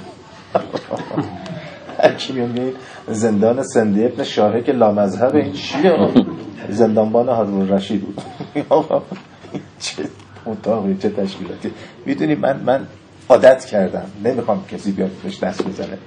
هرکی 2.02 2.32
میگه 2.32 2.72
زندان 3.08 3.62
سندی 3.62 4.04
ابن 4.04 4.22
شاهه 4.22 4.62
که 4.62 4.72
لامذهب 4.72 5.34
این 5.34 5.52
چیه؟ 5.52 6.10
زندانبان 6.68 7.28
هارون 7.28 7.68
رشید 7.68 8.00
بود. 8.00 8.20
چه 9.80 10.02
اتاقی 10.46 10.96
چه 10.96 11.10
تشکیلاتی. 11.10 11.72
می‌دونی 12.06 12.34
من 12.34 12.60
من 12.66 12.86
عادت 13.28 13.64
کردم. 13.64 14.06
نمی‌خوام 14.24 14.64
کسی 14.66 14.92
بیاد 14.92 15.10
بهش 15.22 15.38
دست 15.38 15.68
بزنه. 15.68 15.98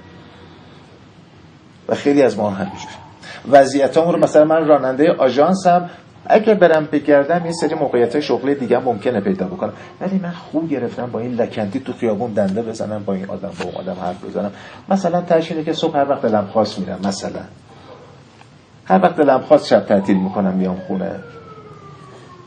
و 1.88 1.94
خیلی 1.94 2.22
از 2.22 2.38
ما 2.38 2.50
همینجور 2.50 2.99
وضعیت 3.48 3.96
رو 3.96 4.18
مثلا 4.18 4.44
من 4.44 4.66
راننده 4.66 5.12
آژانسم 5.12 5.90
اگر 6.26 6.54
برم 6.54 6.88
بگردم 6.92 7.46
یه 7.46 7.52
سری 7.52 7.74
موقعیت 7.74 8.12
های 8.12 8.22
شغلی 8.22 8.54
دیگه 8.54 8.78
ممکنه 8.78 9.20
پیدا 9.20 9.46
بکنم. 9.46 9.72
ولی 10.00 10.20
من 10.22 10.30
خوب 10.30 10.68
گرفتم 10.68 11.06
با 11.06 11.20
این 11.20 11.34
لکنتی 11.34 11.80
تو 11.80 11.92
خیابون 11.92 12.32
دنده 12.32 12.62
بزنم 12.62 13.02
با 13.04 13.14
این 13.14 13.26
آدم 13.28 13.50
با 13.58 13.64
اون 13.64 13.74
آدم 13.74 14.00
حرف 14.00 14.24
بزنم. 14.24 14.50
مثلا 14.88 15.20
تشینه 15.20 15.64
که 15.64 15.72
صبح 15.72 15.96
هر 15.96 16.10
وقت 16.10 16.22
دلم 16.22 16.46
خواست 16.46 16.78
میرم 16.78 16.98
مثلا. 17.04 17.40
هر 18.84 19.02
وقت 19.02 19.16
دلم 19.16 19.40
خواست 19.40 19.66
شب 19.66 19.80
تعطیل 19.80 20.16
می‌کنم 20.16 20.54
میام 20.54 20.76
خونه. 20.86 21.10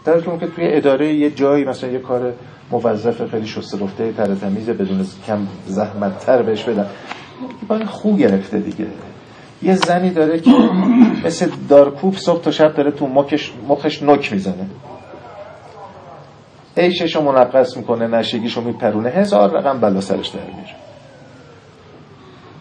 در 0.05 0.21
که 0.21 0.47
توی 0.47 0.73
اداره 0.73 1.13
یه 1.13 1.31
جایی 1.31 1.65
مثلا 1.65 1.89
یه 1.89 1.99
کار 1.99 2.33
موظف 2.71 3.29
خیلی 3.31 3.47
شسته 3.47 3.83
رفته 3.83 4.11
تر 4.11 4.35
تمیز 4.35 4.69
بدون 4.69 5.05
کم 5.27 5.47
زحمت 5.65 6.19
تر 6.25 6.41
بهش 6.41 6.63
بدم. 6.63 6.85
با 7.67 7.75
این 7.75 7.85
خوب 7.85 8.19
گرفته 8.19 8.59
دیگه. 8.59 8.87
یه 9.63 9.75
زنی 9.75 10.09
داره 10.09 10.39
که 10.39 10.51
مثل 11.25 11.49
دارکوب 11.69 12.17
صبح 12.17 12.41
تا 12.41 12.51
شب 12.51 12.73
داره 12.75 12.91
تو 12.91 13.07
مخش, 13.07 13.51
مخش 13.67 14.03
نک 14.03 14.33
می‌زنه. 14.33 14.67
عیششو 16.77 17.21
منقص 17.21 17.77
می‌کنه 17.77 18.07
نشگیشو 18.07 18.61
میپرونه 18.61 19.09
هزار 19.09 19.51
رقم 19.51 19.79
بلا 19.79 20.01
سرش 20.01 20.27
در 20.27 20.39
میره. 20.39 20.75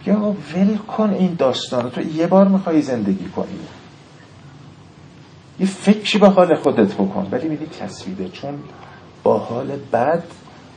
یا 0.06 0.36
ول 0.54 0.76
کن 0.76 1.10
این 1.10 1.34
داستان 1.38 1.90
تو 1.90 2.00
یه 2.00 2.26
بار 2.26 2.48
می‌خوای 2.48 2.82
زندگی 2.82 3.28
کنی. 3.28 3.58
یه 5.60 5.66
فکری 5.66 6.18
به 6.18 6.28
حال 6.28 6.54
خودت 6.54 6.94
بکن. 6.94 7.28
ولی 7.30 7.48
میدی 7.48 7.66
تصویده 7.66 8.28
چون 8.28 8.54
با 9.22 9.38
حال 9.38 9.66
بد 9.92 10.22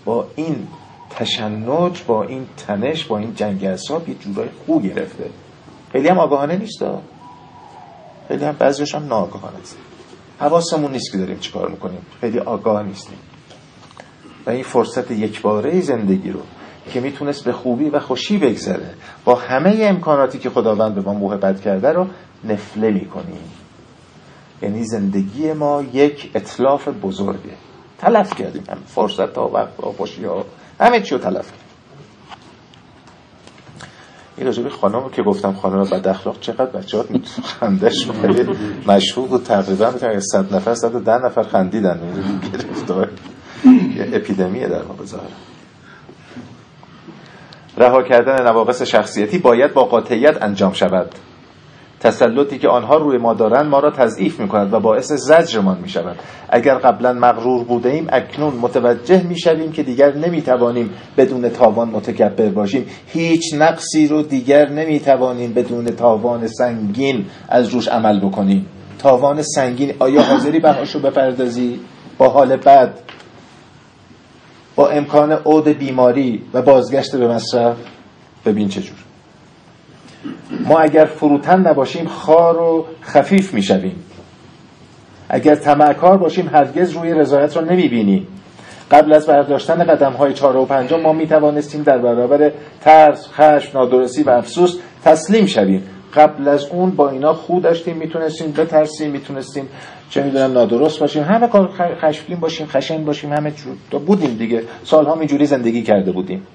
با 0.06 0.28
این 0.36 0.68
تشنج 1.10 2.04
با 2.08 2.24
این 2.24 2.46
تنش 2.68 3.06
با 3.06 3.18
این 3.18 3.36
جنگ 3.36 3.66
اصاب 3.66 4.10
یه 4.10 4.16
جورای 4.16 4.50
خوب 4.66 4.84
گرفته. 4.84 5.30
خیلی 5.96 6.08
هم 6.08 6.20
آگاهانه 6.20 6.58
نیست 6.58 6.84
خیلی 8.28 8.46
هم 8.46 8.56
بعضیش 8.60 8.96
هم 8.96 9.06
ناآگاهانه 9.06 9.58
است. 9.58 9.78
حواسمون 10.40 10.92
نیست 10.92 11.12
که 11.12 11.18
داریم 11.18 11.40
چیکار 11.40 11.70
می‌کنیم. 11.70 12.02
خیلی 12.22 12.40
آگاه 12.40 12.84
نیستیم. 12.84 13.18
و 14.46 14.50
این 14.50 14.64
فرصت 14.64 15.12
یکباره 15.12 15.82
زندگی 15.82 16.32
رو 16.32 16.40
که 16.94 17.00
می‌تونست 17.00 17.46
به 17.46 17.52
خوبی 17.52 17.90
و 17.90 18.00
خوشی 18.00 18.38
بگذره 18.38 18.94
با 19.26 19.36
همه 19.36 19.78
امکاناتی 19.82 20.40
که 20.40 20.50
خداوند 20.50 20.96
به 20.96 21.02
ما 21.02 21.14
محبت 21.14 21.62
کرده 21.62 21.90
رو 21.90 22.08
نفله 22.44 22.92
می‌کنیم. 22.92 23.52
یعنی 24.62 24.84
زندگی 24.84 25.54
ما 25.54 25.84
یک 25.94 26.32
اطلاف 26.36 26.88
بزرگه. 26.88 27.54
تلف 27.98 28.36
کردیم. 28.36 28.64
هم 28.70 28.78
فرصت 28.88 29.38
ها 29.38 29.48
ها 29.84 29.92
خوشی 29.92 30.26
ها 30.26 30.46
همه 30.80 31.02
چی 31.02 31.16
رو 31.16 31.22
تلف 31.22 31.52
کردیم. 31.52 31.65
این 34.38 34.48
راجبه 34.48 34.70
خانم 34.70 35.10
که 35.10 35.24
گفتم 35.24 35.54
خانم 35.54 35.84
بد 35.84 36.08
اخلاق 36.08 36.40
چقدر 36.40 36.66
بچه 36.66 36.98
ها 36.98 37.06
خندش 37.44 38.12
خیلی 38.22 38.50
مشهور 38.88 39.34
و 39.34 39.38
تقریبا 39.38 39.92
می‌تونم 39.92 40.20
صد 40.20 40.56
نفر 40.56 40.76
صد 40.76 41.04
ده 41.04 41.26
نفر 41.26 41.44
خندیدن. 41.44 42.00
گرفتار. 42.54 43.10
یه 43.96 44.10
اپیدمیه 44.14 44.68
در 44.68 44.82
ما 44.82 44.94
بذاره 44.94 45.24
رها 47.78 48.04
کردن 48.04 48.44
نواقص 48.44 48.82
شخصیتی 48.82 49.38
باید 49.38 49.74
با 49.74 49.84
قاطعیت 49.84 50.44
انجام 50.44 50.74
شود. 50.74 51.16
تسلطی 52.00 52.58
که 52.58 52.68
آنها 52.68 52.98
روی 52.98 53.18
ما 53.18 53.34
دارند 53.34 53.66
ما 53.66 53.80
را 53.80 53.92
تضعیف 53.92 54.40
می 54.40 54.48
کند 54.48 54.74
و 54.74 54.80
باعث 54.80 55.12
زجرمان 55.12 55.78
می 55.78 55.90
شود 55.90 56.16
اگر 56.50 56.76
قبلا 56.76 57.14
مغرور 57.14 57.64
بوده 57.64 57.90
ایم 57.90 58.08
اکنون 58.10 58.54
متوجه 58.54 59.24
می 59.24 59.40
شویم 59.40 59.72
که 59.72 59.84
دیگر 59.84 60.16
نمی 60.16 60.42
توانیم 60.42 60.90
بدون 61.18 61.50
تاوان 61.50 61.90
متکبر 61.90 62.50
باشیم. 62.50 62.86
هیچ 63.08 63.54
نقصی 63.54 64.08
رو 64.08 64.22
دیگر 64.22 64.70
نمی 64.70 65.00
توانیم 65.00 65.54
بدون 65.54 65.86
تاوان 65.86 66.48
سنگین 66.48 67.26
از 67.50 67.70
روش 67.70 67.88
عمل 67.88 68.20
بکنیم. 68.20 68.66
تاوان 69.00 69.42
سنگین 69.42 69.94
آیا 70.00 70.22
حاضری 70.22 70.60
بهاشو 70.60 71.00
بپردازی؟ 71.00 71.80
با 72.18 72.30
حال 72.30 72.56
بد. 72.56 72.94
با 74.76 74.90
امکان 74.90 75.32
عود 75.32 75.68
بیماری 75.68 76.42
و 76.54 76.62
بازگشت 76.62 77.16
به 77.16 77.28
مصرف. 77.28 77.78
ببین 78.46 78.70
چجور 78.70 79.05
ما 80.68 80.80
اگر 80.80 81.06
فروتن 81.06 81.60
نباشیم 81.60 82.08
خار 82.08 82.58
و 82.58 82.86
خفیف 83.04 83.54
می‌شویم. 83.54 83.96
اگر 85.30 85.56
تمعکار 85.56 86.18
باشیم 86.18 86.50
هرگز 86.54 86.92
روی 86.92 87.14
رضایت 87.14 87.58
را 87.58 87.64
نمی‌بینیم. 87.64 88.28
قبل 88.92 89.14
از 89.14 89.28
برداشتن 89.28 89.84
قدم 89.84 90.12
های 90.12 90.34
چهار 90.34 90.56
و 90.56 90.66
پنجم 90.66 91.02
ما 91.02 91.14
می 91.14 91.28
توانستیم 91.28 91.84
در 91.84 91.98
برابر 91.98 92.52
ترس، 92.82 93.28
خشم، 93.34 93.78
نادرستی 93.78 94.24
و 94.24 94.30
افسوس 94.30 94.78
تسلیم 95.06 95.46
شویم. 95.46 95.84
قبل 96.16 96.48
از 96.48 96.66
اون 96.66 96.90
با 96.90 97.10
اینا 97.10 97.34
خود 97.34 97.64
داشتیم 97.64 97.98
می‌تونستیم 97.98 98.52
بترسیم 98.52 99.12
می‌تونستیم 99.12 99.68
چه 100.10 100.24
می‌دونم 100.24 100.52
نادرست 100.52 101.00
باشیم. 101.00 101.24
همه 101.24 101.48
کار 101.48 101.70
خشمگین 102.02 102.40
باشیم 102.40 102.68
خشن 102.68 103.06
باشیم 103.06 103.34
همه 103.34 103.54
بودیم 104.06 104.38
دیگه. 104.38 104.64
سالها 104.84 105.20
اینجوری 105.20 105.46
زندگی 105.46 105.84
کرده 105.84 106.12
بودیم. 106.12 106.48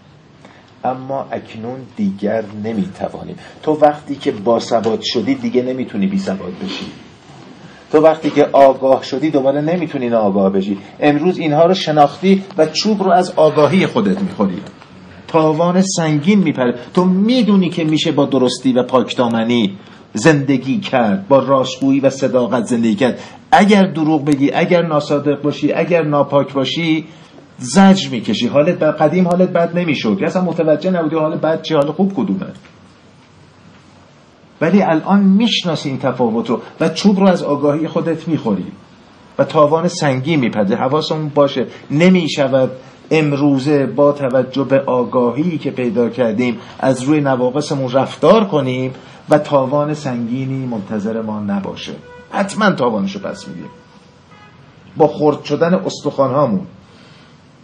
اما 0.85 1.27
اکنون 1.31 1.79
دیگر 1.97 2.45
نمی‌توانیم 2.65 3.37
تو 3.63 3.79
وقتی 3.81 4.15
که 4.15 4.31
باسواد 4.31 5.01
شدی 5.03 5.35
دیگه 5.35 5.63
نمی‌تونی 5.63 6.07
بی 6.07 6.19
سواد 6.19 6.53
بشی. 6.65 6.87
تو 7.93 7.99
وقتی 7.99 8.31
که 8.31 8.49
آگاه 8.53 9.03
شدی 9.03 9.31
دوباره 9.31 9.61
نمی‌تونی 9.61 10.11
آگاه 10.11 10.53
بشی. 10.53 10.79
امروز 11.01 11.39
اینها 11.39 11.67
رو 11.67 11.75
شناختی 11.75 12.45
و 12.59 12.67
چوب 12.67 13.03
رو 13.03 13.11
از 13.11 13.33
آگاهی 13.37 13.87
خودت 13.87 14.21
می‌خوری. 14.23 14.59
تاوان 15.29 15.83
سنگین 15.83 16.39
میپره. 16.39 16.75
تو 16.95 17.05
می‌دونی 17.05 17.69
که 17.69 17.85
میشه 17.85 18.13
با 18.13 18.27
درستی 18.27 18.73
و 18.73 18.83
پاکدامنی 18.83 19.79
زندگی 20.15 20.81
کرد 20.81 21.29
با 21.29 21.39
راستگویی 21.39 22.01
و 22.01 22.11
صداقت 22.11 22.65
زندگی 22.65 22.95
کرد. 22.95 23.19
اگر 23.53 23.87
دروغ 23.87 24.25
بگی 24.25 24.51
اگر 24.55 24.83
ناصادق 24.83 25.43
باشی 25.43 25.73
اگر 25.73 26.03
ناپاک 26.03 26.53
باشی 26.53 27.07
زجر 27.61 28.11
می‌کشی. 28.11 28.47
حالت 28.47 28.79
بر 28.79 28.91
قدیم 28.91 29.29
حالت 29.29 29.49
بد 29.49 29.79
نمی‌شد. 29.79 30.19
اصلا 30.25 30.43
متوجه 30.43 30.91
نبودی 30.91 31.17
حال 31.17 31.37
بد 31.37 31.63
چی 31.63 31.75
حال 31.75 31.93
خوب 31.93 32.13
کدومه. 32.17 32.47
ولی 34.61 34.83
الان 34.83 35.21
می‌شناسی 35.21 35.89
این 35.89 35.99
تفاوت 35.99 36.51
رو 36.51 36.61
و 36.81 36.89
چوب 36.89 37.21
رو 37.21 37.29
از 37.29 37.43
آگاهی 37.43 37.89
خودت 37.89 38.29
می‌خوری 38.29 38.67
و 39.39 39.45
تاوان 39.45 39.89
سنگی 39.89 40.37
میپده 40.37 40.77
حواسمون 40.77 41.29
باشه. 41.29 41.67
نمی‌شود 41.91 42.71
امروزه 43.11 43.87
با 43.87 44.13
توجه 44.13 44.65
به 44.65 44.81
آگاهی 44.81 45.59
که 45.59 45.71
پیدا 45.71 46.09
کردیم 46.09 46.59
از 46.81 47.03
روی 47.03 47.21
نواقصمون 47.21 47.93
رفتار 47.93 48.45
کنیم 48.45 48.93
و 49.29 49.39
تاوان 49.39 49.95
سنگینی 49.95 50.67
منتظر 50.67 51.23
ما 51.23 51.41
نباشه. 51.41 51.93
حتما 52.31 52.71
تاوانشو 52.71 53.21
پس 53.21 53.49
میدیم 53.49 53.71
با 54.97 55.07
خرد 55.07 55.45
شدن 55.45 55.75
استخوانهامون. 55.75 56.67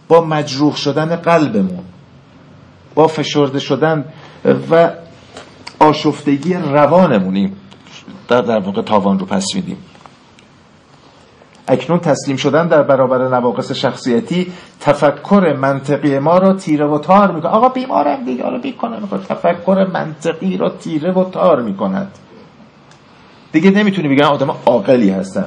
با 0.07 0.21
مجروح 0.21 0.75
شدن 0.75 1.15
قلبمون 1.15 1.83
با 2.95 3.07
فشرده 3.07 3.59
شدن 3.59 4.05
و 4.71 4.91
آشفتگی 5.79 6.53
روانمونیم. 6.53 7.55
در 8.27 8.41
در 8.41 8.59
واقع 8.59 8.81
تاوان 8.81 9.19
رو 9.19 9.25
پس 9.25 9.45
میدیم. 9.55 9.77
اکنون 11.67 11.99
تسلیم 11.99 12.37
شدن 12.37 12.67
در 12.67 12.83
برابر 12.83 13.27
نواقص 13.27 13.71
شخصیتی 13.71 14.53
تفکر 14.79 15.55
منطقی 15.59 16.19
ما 16.19 16.37
را 16.37 16.53
تیره 16.53 16.85
و 16.85 16.99
تار 16.99 17.31
می‌کنه 17.31 17.51
آقا 17.51 17.69
بیمارم 17.69 18.25
دیگه 18.25 18.43
آره 18.43 18.57
بیکنه 18.57 18.97
تفکر 19.29 19.87
منطقی 19.93 20.57
را 20.57 20.69
تیره 20.69 21.11
و 21.11 21.29
تار 21.29 21.61
می‌کند. 21.61 22.11
دیگه 23.51 23.71
نمی‌تونی 23.71 24.07
بگن 24.07 24.25
آدم 24.25 24.55
عاقلی 24.65 25.09
هستم 25.09 25.45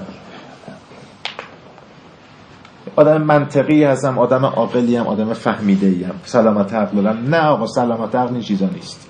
آدم 3.00 3.22
منطقی 3.22 3.84
هستم 3.84 4.18
آدم 4.18 4.44
عاقلی 4.44 4.96
هم 4.96 5.06
آدم 5.06 5.32
فهمیده 5.32 5.86
ایم 5.86 6.12
سلامت 6.24 6.74
عقل 6.74 7.16
نه 7.28 7.40
آقا 7.40 7.66
سلامت 7.66 8.14
عقل 8.14 8.32
این 8.32 8.42
چیزا 8.42 8.66
نیست. 8.74 9.08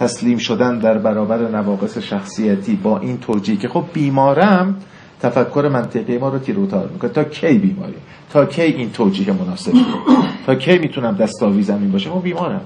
تسلیم 0.00 0.38
شدن 0.38 0.78
در 0.78 0.98
برابر 0.98 1.48
نواقص 1.48 1.98
شخصیتی 1.98 2.76
با 2.76 2.98
این 2.98 3.18
توجیه 3.18 3.56
که 3.56 3.68
خب 3.68 3.84
بیمارم 3.92 4.76
تفکر 5.22 5.70
منطقی 5.72 6.18
ما 6.18 6.28
رو 6.28 6.38
تیروتار 6.38 6.88
می‌کنه. 6.88 7.10
تا 7.10 7.24
کی 7.24 7.58
بیماری 7.58 7.94
تا 8.32 8.46
کی 8.46 8.62
این 8.62 8.90
توجیه 8.90 9.32
مناسب 9.32 9.72
تا 10.46 10.54
کی 10.54 10.78
می‌تونم 10.78 11.16
دستاویزم 11.16 11.78
این 11.80 11.92
باشه؟ 11.92 12.10
ما 12.10 12.18
بیمارم. 12.18 12.60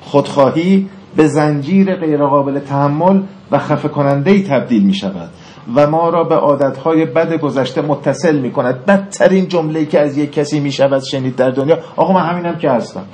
خودخواهی 0.00 0.88
به 1.16 1.26
زنجیر 1.26 1.94
غیرقابل 1.94 2.58
تحمل 2.58 3.22
و 3.50 3.58
خفه 3.58 3.88
کننده 3.88 4.30
ای 4.30 4.42
تبدیل 4.42 4.82
می 4.82 4.94
شود 4.94 5.30
و 5.74 5.86
ما 5.86 6.08
را 6.08 6.24
به 6.24 6.34
عادتهای 6.34 7.04
بد 7.04 7.40
گذشته 7.40 7.82
متصل 7.82 8.38
می 8.38 8.50
کند 8.50 8.86
بدترین 8.86 9.48
جمله 9.48 9.86
که 9.86 10.00
از 10.00 10.18
یک 10.18 10.32
کسی 10.32 10.60
می 10.60 10.72
شود 10.72 11.02
شنید 11.02 11.36
در 11.36 11.50
دنیا 11.50 11.78
آقا 11.96 12.12
من 12.12 12.26
همینم 12.26 12.58
که 12.58 12.70
هستم. 12.70 13.04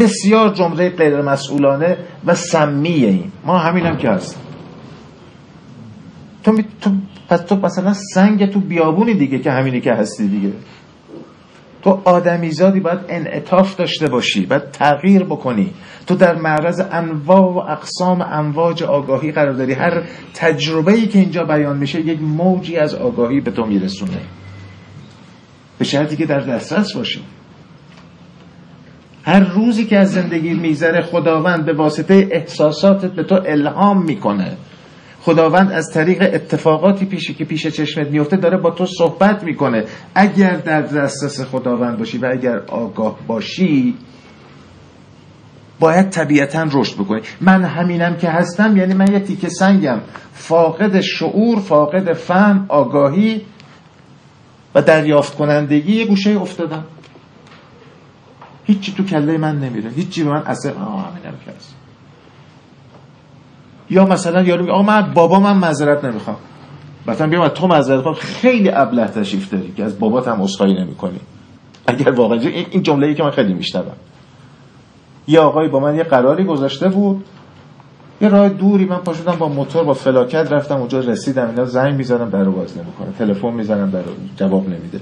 بسیار 0.00 0.54
جمله 0.54 0.90
غیر 0.90 1.22
مسئولانه 1.22 1.98
و 2.26 2.34
سمی 2.34 2.88
این 2.88 3.32
ما 3.44 3.58
همینم 3.58 3.96
که 3.96 4.10
هستم. 4.10 4.40
تو, 6.44 6.52
می... 6.52 6.64
تو 6.80 6.90
پس 7.28 7.40
تو 7.40 7.56
مثلا 7.56 7.92
سنگ 8.14 8.50
تو 8.50 8.60
بیابونی 8.60 9.14
دیگه 9.14 9.38
که 9.38 9.50
همینی 9.50 9.80
که 9.80 9.92
هستی 9.92 10.28
دیگه. 10.28 10.52
تو 11.86 12.00
آدمیزادی 12.04 12.80
باید 12.80 12.98
انعطاف 13.08 13.76
داشته 13.76 14.08
باشی 14.08 14.46
باید 14.46 14.70
تغییر 14.70 15.24
بکنی. 15.24 15.70
تو 16.06 16.14
در 16.14 16.34
معرض 16.34 16.82
انواع 16.92 17.40
و 17.40 17.58
اقسام 17.58 18.22
امواج 18.22 18.82
آگاهی 18.82 19.32
قرار 19.32 19.52
داری. 19.52 19.72
هر 19.72 20.02
تجربه 20.34 20.92
ای 20.92 21.06
که 21.06 21.18
اینجا 21.18 21.44
بیان 21.44 21.78
میشه 21.78 22.00
یک 22.00 22.22
موجی 22.22 22.76
از 22.76 22.94
آگاهی 22.94 23.40
به 23.40 23.50
تو 23.50 23.66
میرسونه. 23.66 24.20
به 25.78 25.84
شرطی 25.84 26.16
که 26.16 26.26
در 26.26 26.40
دسترس 26.40 26.96
باشی. 26.96 27.20
هر 29.24 29.40
روزی 29.40 29.84
که 29.84 29.98
از 29.98 30.12
زندگی 30.12 30.54
میذره 30.54 31.02
خداوند 31.02 31.66
به 31.66 31.72
واسطه 31.72 32.28
احساساتت 32.30 33.10
به 33.12 33.22
تو 33.22 33.34
الهام 33.46 34.04
می‌کنه. 34.04 34.56
خداوند 35.26 35.72
از 35.72 35.90
طریق 35.94 36.30
اتفاقاتی 36.34 37.06
پیشی 37.06 37.34
که 37.34 37.44
پیش 37.44 37.66
چشمت 37.66 38.10
میفته 38.10 38.36
داره 38.36 38.58
با 38.58 38.70
تو 38.70 38.86
صحبت 38.86 39.44
می‌کنه. 39.44 39.84
اگر 40.14 40.56
در 40.56 40.82
دسترس 40.82 41.40
خداوند 41.40 41.98
باشی 41.98 42.18
و 42.18 42.26
اگر 42.32 42.58
آگاه 42.58 43.18
باشی 43.26 43.94
باید 45.80 46.10
طبیعتا 46.10 46.66
رشد 46.72 46.94
بکنی. 46.94 47.20
من 47.40 47.64
همینم 47.64 48.16
که 48.16 48.28
هستم 48.28 48.76
یعنی 48.76 48.94
من 48.94 49.12
یه 49.12 49.20
تیکه 49.20 49.48
سنگم. 49.48 50.00
فاقد 50.32 51.00
شعور 51.00 51.60
فاقد 51.60 52.12
فهم 52.12 52.66
آگاهی 52.68 53.42
و 54.74 54.82
دریافت 54.82 55.36
کنندگی 55.36 55.96
یه 55.96 56.06
گوشه 56.06 56.30
افتادم. 56.40 56.84
هیچی 58.64 58.92
تو 58.92 59.04
کله 59.04 59.38
من 59.38 59.58
نمیره. 59.58 59.90
هیچی 59.90 60.24
به 60.24 60.30
من 60.30 60.42
اثر 60.46 60.72
آه 60.72 61.12
همینم 61.12 61.38
که 61.44 61.50
هست 61.50 61.85
یا 63.90 64.04
مثلا 64.04 64.42
یارو 64.42 64.60
میگه 64.60 64.72
آقا 64.72 64.82
من 64.82 65.12
بابا 65.14 65.40
من 65.40 65.56
معذرت 65.56 66.04
نمی‌خوام. 66.04 66.36
مثلا 67.06 67.26
بیام 67.26 67.48
تو 67.48 67.66
معذرت 67.66 68.04
کن 68.04 68.12
خیلی 68.12 68.70
ابله 68.70 69.06
تشریف 69.06 69.52
داری 69.52 69.72
که 69.76 69.84
از 69.84 69.98
بابات 69.98 70.28
هم 70.28 70.42
عذرخواهی 70.42 70.74
نمی‌کنی. 70.74 71.20
اگر 71.86 72.10
واقعا 72.10 72.38
این 72.70 72.82
جمله 72.82 73.06
ای 73.06 73.14
که 73.14 73.22
من 73.22 73.30
خیلی 73.30 73.54
میشنوم. 73.54 73.96
یه 75.28 75.40
آقایی 75.40 75.68
با 75.68 75.80
من 75.80 75.94
یه 75.94 76.02
قراری 76.02 76.44
گذاشته 76.44 76.88
بود. 76.88 77.24
یه 78.20 78.28
راه 78.28 78.48
دوری 78.48 78.84
من 78.84 78.96
پاشدم 78.96 79.36
با 79.36 79.48
موتور 79.48 79.84
با 79.84 79.92
فلاکت 79.92 80.52
رفتم 80.52 80.76
اونجا 80.76 81.00
رسیدم 81.00 81.48
اینا 81.48 81.64
زنگ 81.64 81.94
می‌زنم 81.94 82.30
در 82.30 82.42
رو 82.42 82.52
باز 82.52 82.78
نمی‌کنه 82.78 83.08
تلفن 83.18 83.50
می‌زنم 83.50 83.90
در 83.90 84.02
جواب 84.36 84.68
نمیده. 84.68 85.00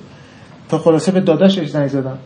تا 0.68 0.78
خلاصه 0.78 1.12
به 1.12 1.20
داداشش 1.20 1.68
زنگ 1.68 1.88
زدم. 1.88 2.18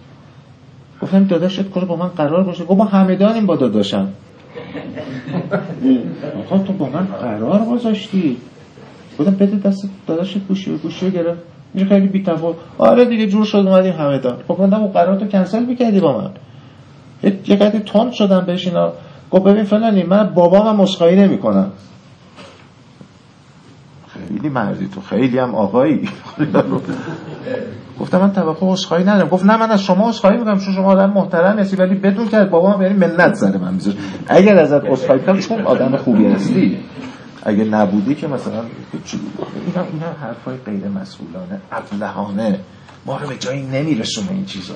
گفتم 1.02 1.24
داداشت 1.24 1.70
کار 1.70 1.84
با 1.84 1.96
من 1.96 2.08
قرار 2.08 2.44
باشه. 2.44 2.64
گفت 2.64 2.78
ما 2.78 2.84
همدانیم 2.84 3.46
با 3.46 3.56
داداشم. 3.56 4.08
آقا 6.38 6.58
تو 6.58 6.72
با 6.72 6.86
من 6.86 7.06
قرار 7.06 7.64
گذاشتی. 7.64 8.36
بودم 9.18 9.34
بده 9.34 9.68
دست 9.68 9.88
داداشت 10.06 10.38
گوشی 10.38 10.70
و 10.70 10.76
گوشی 10.76 11.10
گرفت. 11.10 11.40
این 11.74 11.86
خیلی 11.86 12.06
بی 12.06 12.24
آره 12.78 13.04
دیگه 13.04 13.26
جور 13.26 13.44
شد 13.44 13.56
اومدیم 13.56 13.92
همدان 13.92 14.36
خب 14.48 14.60
اون 14.60 14.86
قرار 14.86 15.16
تو 15.16 15.26
کنسل 15.26 15.64
می‌کردی 15.64 16.00
با 16.00 16.18
من. 16.18 16.30
یه 17.22 17.56
قدری 17.56 17.78
تند 17.78 18.12
شدم 18.12 18.40
بهش 18.40 18.66
اینا. 18.66 18.92
گفت 19.30 19.44
ببین 19.44 19.64
فلانی 19.64 20.02
من 20.02 20.24
بابام 20.34 20.66
هم 20.66 20.76
نمی 20.76 21.16
نمی‌کنم. 21.16 21.70
خیلی 24.38 24.48
مردی 24.48 24.88
تو 24.88 25.00
خیلی 25.00 25.38
هم 25.38 25.54
آقایی. 25.54 26.08
گفتم 28.00 28.20
من 28.20 28.32
توقع 28.32 28.66
عذرخواهی 28.66 29.04
ندارم. 29.04 29.28
گفت 29.28 29.44
نه 29.44 29.56
من 29.56 29.70
از 29.70 29.82
شما 29.82 30.08
عذرخواهی 30.08 30.36
می‌کنم 30.36 30.58
چون 30.58 30.74
شما 30.74 30.92
آدم 30.92 31.10
محترم 31.10 31.58
هستی 31.58 31.76
ولی 31.76 31.94
بدون 31.94 32.28
که 32.28 32.44
بابام 32.44 32.82
یعنی 32.82 32.94
منت 32.94 33.34
زده 33.34 33.58
من 33.58 33.74
می‌ذاره. 33.74 33.96
اگر 34.26 34.58
ازت 34.58 34.84
عذرخواهی 34.84 35.22
کنم 35.22 35.38
چون 35.38 35.62
آدم 35.62 35.96
خوبی 35.96 36.26
هستی. 36.26 36.78
اگه 37.42 37.64
نبودی 37.64 38.14
که 38.14 38.26
مثلا 38.26 38.54
اینا 38.54 39.86
اینا 39.92 40.06
حرفای 40.22 40.56
غیر 40.66 40.88
مسئولانه 40.88 41.60
ابلهانه. 41.72 42.60
ما 43.06 43.18
رو 43.18 43.28
به 43.28 43.36
جایی 43.36 43.66
نمیرسونه 43.66 44.30
این 44.30 44.44
چیزا. 44.44 44.74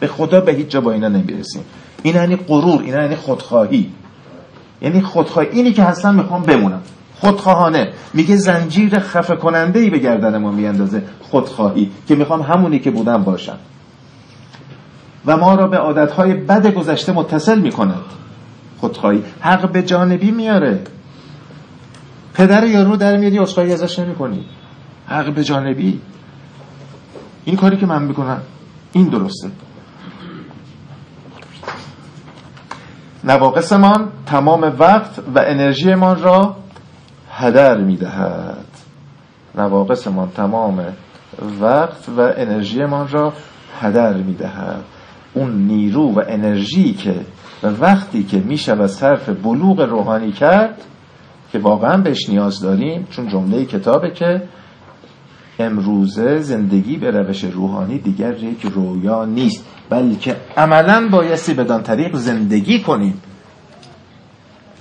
به 0.00 0.06
خدا 0.06 0.40
به 0.40 0.52
هیچ 0.52 0.68
جا 0.68 0.80
با 0.80 0.92
اینا 0.92 1.08
نمی‌رسیم. 1.08 1.62
این 2.02 2.14
یعنی 2.14 2.36
غرور 2.36 2.82
این 2.82 2.94
یعنی 2.94 3.16
خودخواهی. 3.16 3.90
یعنی 4.82 5.00
خودخواهی. 5.00 5.48
اینی 5.52 5.72
که 5.72 5.82
هستن 5.82 6.14
می‌خوام 6.14 6.42
بمونم. 6.42 6.82
خودخواهانه. 7.20 7.92
میگه 8.14 8.36
زنجیر 8.36 8.98
خفه 8.98 9.36
کننده 9.36 9.80
ای 9.80 9.90
به 9.90 9.98
گردن 9.98 10.38
ما 10.38 10.50
میاندازه 10.50 11.02
خودخواهی 11.22 11.90
که 12.08 12.14
می‌خوام 12.14 12.42
همونی 12.42 12.78
که 12.78 12.90
بودم 12.90 13.24
باشم. 13.24 13.58
و 15.26 15.36
ما 15.36 15.54
را 15.54 15.66
به 15.66 15.76
عادتهای 15.76 16.34
بد 16.34 16.74
گذشته 16.74 17.12
متصل 17.12 17.60
می‌کند. 17.60 18.04
خودخواهی 18.80 19.22
حق 19.40 19.72
به 19.72 19.82
جانبی 19.82 20.30
میاره. 20.30 20.80
پدر 22.34 22.66
یارو 22.66 22.96
در 22.96 23.16
میاری 23.16 23.38
اصخایی 23.38 23.72
ازش 23.72 23.98
نمی 23.98 24.44
حق 25.06 25.34
به 25.34 25.44
جانبی. 25.44 26.00
این 27.44 27.56
کاری 27.56 27.76
که 27.76 27.86
من 27.86 28.02
می‌کنم 28.02 28.40
این 28.92 29.08
درسته. 29.08 29.50
نواقصمان 33.24 34.08
تمام 34.26 34.74
وقت 34.78 35.18
و 35.34 35.38
انرژیمان 35.38 36.22
را 36.22 36.56
هدر 37.36 37.80
می‌دهد. 37.80 38.66
نواقصمان 39.54 40.30
تمام 40.30 40.84
وقت 41.60 42.08
و 42.08 42.20
انرژیمان 42.36 43.08
را 43.08 43.32
هدر 43.80 44.12
می‌دهد. 44.16 44.84
اون 45.34 45.66
نیرو 45.66 46.12
و 46.12 46.22
انرژی 46.28 46.94
که 46.94 47.14
و 47.62 47.66
وقتی 47.66 48.22
که 48.22 48.38
میشه 48.38 48.72
و 48.72 48.86
صرف 48.86 49.28
بلوغ 49.28 49.80
روحانی 49.80 50.32
کرد 50.32 50.82
که 51.52 51.58
واقعا 51.58 51.96
بهش 51.96 52.28
نیاز 52.28 52.60
داریم 52.60 53.06
چون 53.10 53.28
جمله 53.28 53.64
کتابه 53.64 54.10
که 54.10 54.42
امروزه 55.58 56.38
زندگی 56.38 56.96
به 56.96 57.10
روش 57.10 57.44
روحانی 57.44 57.98
دیگر 57.98 58.44
یک 58.44 58.62
رویا 58.62 59.24
نیست 59.24 59.66
بلکه 59.90 60.36
عملا 60.56 61.08
بایستی 61.12 61.54
بدان 61.54 61.82
طریق 61.82 62.16
زندگی 62.16 62.82
کنیم. 62.82 63.22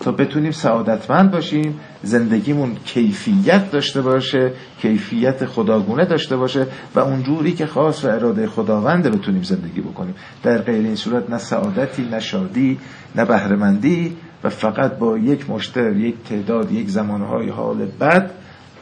تا 0.03 0.11
بتونیم 0.11 0.51
سعادتمند 0.51 1.31
باشیم 1.31 1.79
زندگیمون 2.03 2.75
کیفیت 2.85 3.71
داشته 3.71 4.01
باشه 4.01 4.51
کیفیت 4.79 5.45
خداگونه 5.45 6.05
داشته 6.05 6.37
باشه 6.37 6.67
و 6.95 6.99
اونجوری 6.99 7.53
که 7.53 7.65
خاص 7.65 8.05
و 8.05 8.07
اراده 8.07 8.47
خداونده 8.47 9.09
بتونیم 9.09 9.43
زندگی 9.43 9.81
بکنیم. 9.81 10.15
در 10.43 10.57
غیر 10.57 10.85
این 10.85 10.95
صورت 10.95 11.29
نه 11.29 11.37
سعادتی 11.37 12.01
نه 12.11 12.19
شادی 12.19 12.79
نه 13.15 13.25
بهرهمندی 13.25 14.17
و 14.43 14.49
فقط 14.49 14.97
با 14.97 15.17
یک 15.17 15.49
مشتر 15.49 15.97
یک 15.97 16.15
تعداد 16.29 16.71
یک 16.71 16.89
زمانهای 16.89 17.49
حال 17.49 17.85
بد 17.85 18.31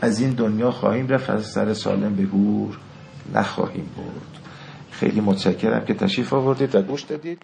از 0.01 0.19
این 0.19 0.29
دنیا 0.29 0.71
خواهیم 0.71 1.07
رفت. 1.07 1.29
از 1.29 1.45
سر 1.45 1.73
سالم 1.73 2.15
به 2.15 2.23
گور 2.23 2.77
نخواهیم 3.35 3.85
برد. 3.97 4.41
خیلی 4.91 5.21
متشکرم 5.21 5.85
که 5.85 5.93
تشریف 5.93 6.33
آوردید 6.33 6.75
و 6.75 6.81
گوش 6.81 7.01
دادید. 7.01 7.39